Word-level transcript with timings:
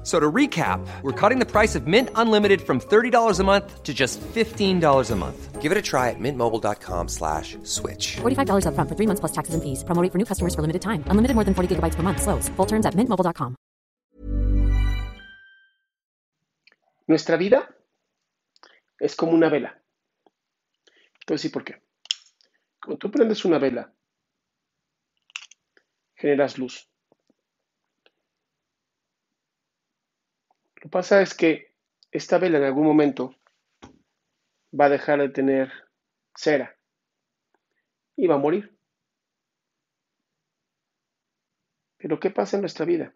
F- 0.00 0.06
So 0.06 0.18
to 0.18 0.32
recap, 0.32 0.80
we're 1.02 1.12
cutting 1.12 1.40
the 1.40 1.44
price 1.44 1.76
of 1.76 1.86
Mint 1.86 2.08
Unlimited 2.14 2.62
from 2.62 2.80
$30 2.80 3.38
a 3.38 3.44
month 3.44 3.82
to 3.82 3.92
just 3.92 4.18
$15 4.34 5.10
a 5.10 5.16
month. 5.16 5.60
Give 5.60 5.72
it 5.72 5.76
a 5.76 5.82
try 5.82 6.08
at 6.08 6.16
mintmobile.com 6.18 7.08
slash 7.08 7.58
switch. 7.64 8.16
$45 8.22 8.64
upfront 8.64 8.88
for 8.88 8.96
three 8.96 9.06
months 9.06 9.20
plus 9.20 9.32
taxes 9.32 9.52
and 9.54 9.62
fees. 9.62 9.84
Promo 9.84 10.00
rate 10.02 10.10
for 10.10 10.16
new 10.18 10.24
customers 10.24 10.54
for 10.54 10.62
limited 10.62 10.80
time. 10.80 11.04
Unlimited 11.10 11.34
more 11.36 11.44
than 11.44 11.52
40 11.52 11.68
gigabytes 11.76 11.96
per 11.96 12.02
month. 12.02 12.22
Slows. 12.22 12.48
Full 12.56 12.66
terms 12.66 12.86
at 12.86 12.94
mintmobile.com. 12.96 13.56
Nuestra 17.06 17.36
vida 17.36 17.68
es 18.98 19.14
como 19.16 19.32
una 19.32 19.50
vela. 19.50 19.82
Entonces, 21.20 21.44
¿y 21.44 21.48
por 21.50 21.62
qué? 21.64 21.82
Cuando 22.82 22.98
tú 22.98 23.10
prendes 23.10 23.44
una 23.44 23.58
vela, 23.58 23.92
generas 26.16 26.56
luz. 26.58 26.89
Pasa 30.90 31.22
es 31.22 31.34
que 31.34 31.74
esta 32.10 32.38
vela 32.38 32.58
en 32.58 32.64
algún 32.64 32.84
momento 32.84 33.34
va 34.78 34.86
a 34.86 34.90
dejar 34.90 35.20
de 35.20 35.28
tener 35.28 35.72
cera 36.34 36.76
y 38.16 38.26
va 38.26 38.34
a 38.34 38.38
morir. 38.38 38.76
Pero 41.96 42.18
¿qué 42.18 42.30
pasa 42.30 42.56
en 42.56 42.62
nuestra 42.62 42.84
vida? 42.86 43.14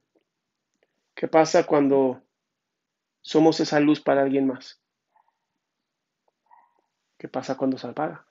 ¿Qué 1.15 1.29
pasa 1.29 1.67
cuando 1.67 2.23
somos 3.23 3.61
esa 3.61 3.81
luz 3.81 4.01
para 4.01 4.23
alguien 4.23 4.47
más? 4.47 4.81
¿Qué 7.19 7.29
pasa 7.29 7.57
cuando 7.57 7.79
se 7.79 7.87
apaga? 7.87 8.27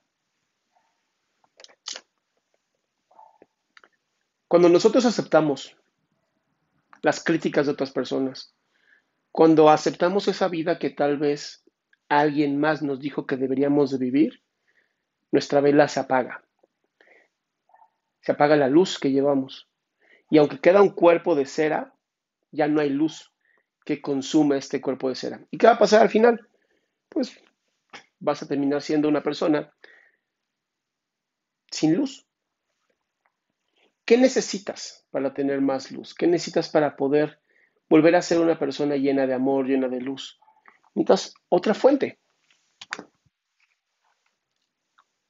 Cuando 4.46 4.68
nosotros 4.68 5.04
aceptamos 5.04 5.76
las 7.02 7.22
críticas 7.24 7.66
de 7.66 7.72
otras 7.72 7.90
personas, 7.90 8.54
cuando 9.34 9.68
aceptamos 9.68 10.28
esa 10.28 10.46
vida 10.46 10.78
que 10.78 10.90
tal 10.90 11.18
vez 11.18 11.64
alguien 12.08 12.60
más 12.60 12.82
nos 12.82 13.00
dijo 13.00 13.26
que 13.26 13.36
deberíamos 13.36 13.90
de 13.90 13.98
vivir, 13.98 14.44
nuestra 15.32 15.60
vela 15.60 15.88
se 15.88 15.98
apaga. 15.98 16.44
Se 18.20 18.30
apaga 18.30 18.54
la 18.54 18.68
luz 18.68 18.96
que 18.96 19.10
llevamos. 19.10 19.68
Y 20.30 20.38
aunque 20.38 20.60
queda 20.60 20.82
un 20.82 20.90
cuerpo 20.90 21.34
de 21.34 21.46
cera, 21.46 21.96
ya 22.52 22.68
no 22.68 22.80
hay 22.80 22.90
luz 22.90 23.32
que 23.84 24.00
consume 24.00 24.56
este 24.56 24.80
cuerpo 24.80 25.08
de 25.08 25.16
cera. 25.16 25.44
¿Y 25.50 25.58
qué 25.58 25.66
va 25.66 25.72
a 25.72 25.78
pasar 25.80 26.02
al 26.02 26.10
final? 26.10 26.48
Pues 27.08 27.36
vas 28.20 28.40
a 28.40 28.46
terminar 28.46 28.82
siendo 28.82 29.08
una 29.08 29.24
persona 29.24 29.74
sin 31.72 31.96
luz. 31.96 32.24
¿Qué 34.04 34.16
necesitas 34.16 35.08
para 35.10 35.34
tener 35.34 35.60
más 35.60 35.90
luz? 35.90 36.14
¿Qué 36.14 36.28
necesitas 36.28 36.68
para 36.68 36.94
poder 36.94 37.40
volver 37.88 38.16
a 38.16 38.22
ser 38.22 38.38
una 38.38 38.58
persona 38.58 38.96
llena 38.96 39.26
de 39.26 39.34
amor, 39.34 39.66
llena 39.66 39.88
de 39.88 40.00
luz? 40.00 40.38
Necesitas 40.94 41.34
otra 41.48 41.74
fuente. 41.74 42.20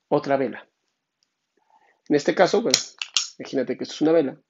Otra 0.09 0.37
vela. 0.37 0.69
En 2.09 2.17
este 2.17 2.35
caso, 2.35 2.63
pues, 2.63 2.97
imagínate 3.39 3.77
que 3.77 3.85
esto 3.85 3.95
es 3.95 4.01
una 4.03 4.13
vela. 4.13 4.41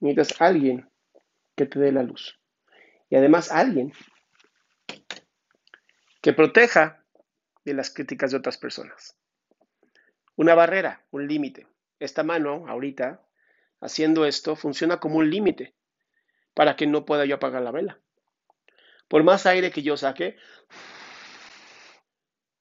Necesitas 0.00 0.40
alguien 0.40 0.88
que 1.56 1.66
te 1.66 1.78
dé 1.78 1.92
la 1.92 2.02
luz. 2.02 2.38
Y 3.10 3.16
además 3.16 3.50
alguien 3.50 3.92
que 6.20 6.32
proteja 6.32 7.04
de 7.64 7.74
las 7.74 7.90
críticas 7.92 8.30
de 8.30 8.36
otras 8.36 8.58
personas. 8.58 9.18
Una 10.36 10.54
barrera, 10.54 11.04
un 11.10 11.26
límite. 11.26 11.66
Esta 11.98 12.22
mano, 12.22 12.66
ahorita, 12.68 13.27
haciendo 13.80 14.24
esto, 14.24 14.56
funciona 14.56 14.98
como 15.00 15.18
un 15.18 15.30
límite 15.30 15.74
para 16.54 16.76
que 16.76 16.86
no 16.86 17.04
pueda 17.04 17.24
yo 17.24 17.36
apagar 17.36 17.62
la 17.62 17.70
vela. 17.70 18.00
Por 19.08 19.22
más 19.24 19.46
aire 19.46 19.70
que 19.70 19.82
yo 19.82 19.96
saque, 19.96 20.36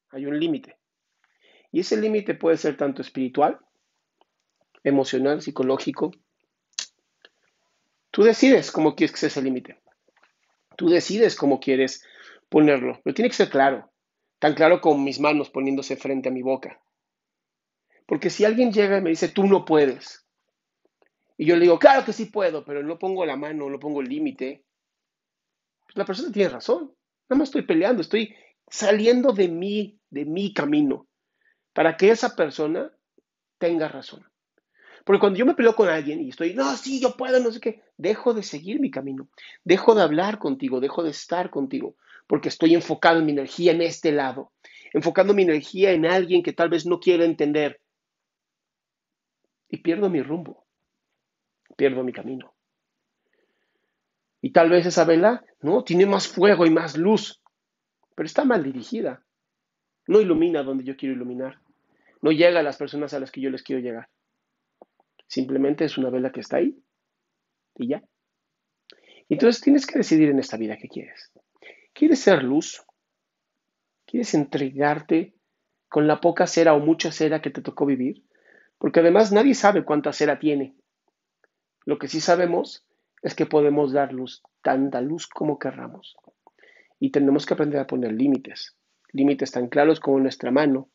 hay 0.10 0.26
un 0.26 0.40
límite. 0.40 0.78
Y 1.72 1.82
ese 1.82 1.98
límite 1.98 2.34
puede 2.34 2.58
ser 2.58 2.78
tanto 2.78 3.02
espiritual, 3.02 3.60
emocional, 4.84 5.42
psicológico. 5.42 6.12
Tú 8.12 8.24
decides 8.24 8.72
cómo 8.72 8.96
quieres 8.96 9.12
que 9.12 9.20
sea 9.20 9.28
ese 9.28 9.42
límite. 9.42 9.80
Tú 10.78 10.90
decides 10.90 11.36
cómo 11.36 11.60
quieres 11.60 12.06
ponerlo. 12.50 13.00
Pero 13.04 13.14
tiene 13.14 13.30
que 13.30 13.36
ser 13.36 13.50
claro. 13.50 13.92
Tan 14.40 14.54
claro 14.54 14.80
como 14.80 15.04
mis 15.04 15.20
manos 15.20 15.50
poniéndose 15.50 15.98
frente 15.98 16.30
a 16.30 16.32
mi 16.32 16.42
boca. 16.42 16.80
Porque 18.06 18.30
si 18.30 18.46
alguien 18.46 18.72
llega 18.72 18.98
y 18.98 19.02
me 19.02 19.10
dice, 19.10 19.28
tú 19.28 19.46
no 19.46 19.66
puedes, 19.66 20.27
y 21.38 21.46
yo 21.46 21.56
le 21.56 21.62
digo, 21.62 21.78
claro 21.78 22.04
que 22.04 22.14
sí 22.14 22.26
puedo, 22.26 22.66
pero 22.66 22.82
no 22.82 22.98
pongo 22.98 23.26
la 23.26 23.38
mano, 23.38 23.70
no 23.70 23.80
pongo 23.80 24.02
el 24.02 24.10
límite, 24.10 24.66
la 25.94 26.04
persona 26.04 26.32
tiene 26.32 26.50
razón. 26.50 26.94
Nada 27.30 27.40
más 27.40 27.50
estoy 27.50 27.62
peleando, 27.62 28.02
estoy 28.02 28.36
saliendo 28.70 29.34
de 29.34 29.48
mí, 29.48 30.00
de 30.10 30.26
mi 30.26 30.54
camino, 30.54 31.08
para 31.74 31.96
que 31.96 32.10
esa 32.10 32.36
persona 32.36 32.92
tenga 33.60 33.88
razón. 33.88 34.26
Porque 35.06 35.20
cuando 35.20 35.40
yo 35.40 35.46
me 35.46 35.54
peleo 35.54 35.76
con 35.76 35.88
alguien 35.88 36.22
y 36.22 36.30
estoy, 36.30 36.54
no, 36.54 36.76
sí, 36.76 37.00
yo 37.00 37.16
puedo, 37.16 37.40
no 37.40 37.52
sé 37.52 37.62
qué, 37.62 37.82
dejo 37.98 38.34
de 38.34 38.44
seguir 38.44 38.80
mi 38.80 38.92
camino, 38.92 39.30
dejo 39.64 39.96
de 39.96 40.02
hablar 40.02 40.40
contigo, 40.40 40.80
dejo 40.80 41.04
de 41.04 41.12
estar 41.12 41.50
contigo, 41.50 41.96
porque 42.28 42.50
estoy 42.50 42.74
enfocado 42.74 43.22
mi 43.22 43.32
energía 43.32 43.72
en 43.72 43.82
este 43.82 44.12
lado, 44.12 44.52
enfocando 44.92 45.34
mi 45.34 45.44
energía 45.44 45.92
en 45.92 46.06
alguien 46.06 46.44
que 46.44 46.52
tal 46.52 46.70
vez 46.70 46.86
no 46.86 47.00
quiero 47.00 47.24
entender. 47.24 47.80
Y 49.70 49.78
pierdo 49.78 50.10
mi 50.10 50.22
rumbo, 50.22 50.67
pierdo 51.78 52.04
mi 52.04 52.12
camino. 52.12 52.54
Y 54.42 54.52
tal 54.52 54.70
vez 54.70 54.86
esa 54.86 55.06
vela, 55.06 55.46
¿no? 55.62 55.84
Tiene 55.84 56.06
más 56.06 56.28
fuego 56.28 56.66
y 56.66 56.70
más 56.70 56.98
luz, 56.98 57.42
pero 58.16 58.26
está 58.26 58.44
mal 58.44 58.64
dirigida. 58.64 59.24
No 60.08 60.20
ilumina 60.20 60.64
donde 60.64 60.84
yo 60.84 60.98
quiero 60.98 61.16
iluminar. 61.16 61.60
No 62.22 62.32
llega 62.32 62.60
a 62.60 62.64
las 62.64 62.78
personas 62.78 63.14
a 63.14 63.20
las 63.20 63.32
que 63.32 63.42
yo 63.42 63.50
les 63.50 63.64
quiero 63.64 63.82
llegar. 63.82 64.10
Simplemente 65.28 65.86
es 65.86 65.98
una 65.98 66.10
vela 66.10 66.32
que 66.32 66.40
está 66.40 66.58
ahí 66.58 66.78
y 67.76 67.90
ya. 67.90 68.04
Entonces 69.30 69.62
tienes 69.62 69.86
que 69.86 70.00
decidir 70.00 70.30
en 70.30 70.40
esta 70.40 70.58
vida 70.58 70.78
qué 70.78 70.88
quieres. 70.88 71.32
¿Quieres 71.94 72.20
ser 72.20 72.44
luz? 72.44 72.84
¿Quieres 74.06 74.34
entregarte 74.34 75.36
con 75.90 76.08
la 76.08 76.22
poca 76.22 76.48
cera 76.48 76.74
o 76.74 76.80
mucha 76.80 77.12
cera 77.12 77.42
que 77.42 77.50
te 77.50 77.62
tocó 77.62 77.86
vivir? 77.86 78.24
Porque 78.78 79.02
además 79.02 79.32
nadie 79.32 79.54
sabe 79.54 79.84
cuánta 79.84 80.14
cera 80.14 80.40
tiene. 80.40 80.76
Lo 81.88 81.98
que 81.98 82.10
sí 82.10 82.20
sabemos 82.20 82.86
es 83.22 83.34
que 83.34 83.46
podemos 83.46 83.94
dar 83.94 84.12
luz, 84.12 84.44
tanta 84.62 85.00
luz 85.00 85.26
como 85.26 85.58
querramos. 85.58 86.18
Y 87.00 87.12
tenemos 87.12 87.46
que 87.46 87.54
aprender 87.54 87.80
a 87.80 87.88
poner 87.88 88.12
límites, 88.12 88.76
límites 89.14 89.52
tan 89.52 89.70
claros 89.70 90.02
como 90.02 90.20
nuestra 90.20 90.52
mano, 90.52 90.90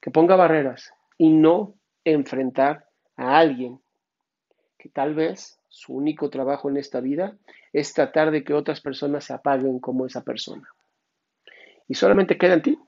que 0.00 0.10
ponga 0.10 0.34
barreras 0.34 0.92
y 1.16 1.30
no 1.30 1.76
enfrentar 2.02 2.88
a 3.14 3.38
alguien 3.38 3.80
que 4.78 4.88
tal 4.88 5.14
vez 5.14 5.60
su 5.68 5.94
único 5.94 6.28
trabajo 6.28 6.68
en 6.68 6.76
esta 6.76 7.00
vida 7.00 7.38
es 7.72 7.94
tratar 7.94 8.32
de 8.32 8.42
que 8.42 8.52
otras 8.52 8.80
personas 8.80 9.26
se 9.26 9.34
apaguen 9.34 9.78
como 9.78 10.06
esa 10.06 10.24
persona. 10.24 10.68
Y 11.86 11.94
solamente 11.94 12.36
queda 12.36 12.54
en 12.54 12.62
ti. 12.62 12.78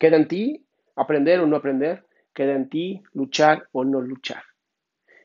Queda 0.00 0.16
en 0.16 0.26
ti 0.26 0.66
aprender 0.94 1.40
o 1.40 1.46
no 1.46 1.56
aprender. 1.56 2.06
Queda 2.32 2.54
en 2.54 2.70
ti 2.70 3.02
luchar 3.12 3.68
o 3.72 3.84
no 3.84 4.00
luchar. 4.00 4.42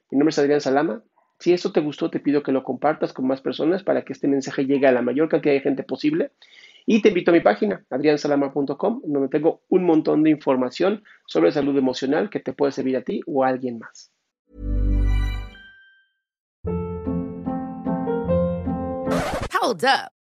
Mi 0.09 0.17
nombre 0.17 0.31
es 0.31 0.39
Adrián 0.39 0.59
Salama. 0.59 1.01
Si 1.41 1.51
esto 1.51 1.71
te 1.71 1.79
gustó, 1.79 2.11
te 2.11 2.19
pido 2.19 2.43
que 2.43 2.51
lo 2.51 2.63
compartas 2.63 3.13
con 3.13 3.25
más 3.25 3.41
personas 3.41 3.81
para 3.81 4.03
que 4.05 4.13
este 4.13 4.27
mensaje 4.27 4.67
llegue 4.67 4.85
a 4.85 4.91
la 4.91 5.01
mayor 5.01 5.27
cantidad 5.27 5.55
de 5.55 5.61
gente 5.61 5.81
posible. 5.81 6.33
Y 6.85 7.01
te 7.01 7.09
invito 7.09 7.31
a 7.31 7.33
mi 7.33 7.39
página, 7.39 7.83
adriansalama.com, 7.89 9.01
donde 9.03 9.27
tengo 9.27 9.63
un 9.67 9.83
montón 9.83 10.21
de 10.21 10.29
información 10.29 11.03
sobre 11.25 11.51
salud 11.51 11.75
emocional 11.75 12.29
que 12.29 12.41
te 12.41 12.53
puede 12.53 12.71
servir 12.71 12.95
a 12.95 13.01
ti 13.01 13.21
o 13.25 13.43
a 13.43 13.47
alguien 13.47 13.79
más. 13.79 14.11
Hold 19.59 19.83
up. 19.83 20.20